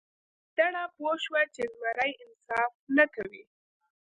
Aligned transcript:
ګیدړه 0.55 0.83
پوه 0.95 1.13
شوه 1.23 1.41
چې 1.53 1.61
زمری 1.73 2.11
انصاف 2.23 2.71
نه 2.97 3.05
کوي. 3.15 3.43